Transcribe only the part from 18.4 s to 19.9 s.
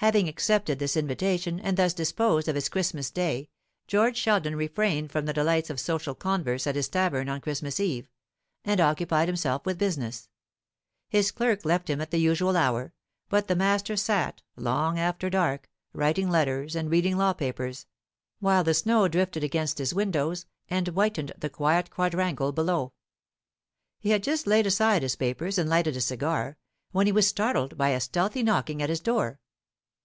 the snow drifted against